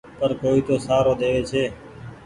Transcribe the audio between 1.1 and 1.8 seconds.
ۮيوي ڇي۔